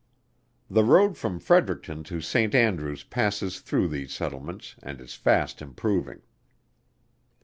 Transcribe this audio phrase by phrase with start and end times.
[0.67, 2.55] The road from Fredericton to St.
[2.55, 6.23] Andrews passes through these settlements, and is fast improving.